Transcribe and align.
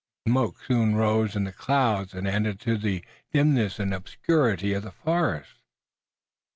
The 0.25 0.31
smoke 0.31 0.63
soon 0.67 0.95
rose 0.95 1.35
in 1.35 1.51
clouds 1.51 2.15
and 2.15 2.27
added 2.27 2.59
to 2.61 2.75
the 2.75 3.05
dimness 3.31 3.77
and 3.77 3.93
obscurity 3.93 4.73
of 4.73 4.81
the 4.81 4.89
forest. 4.91 5.57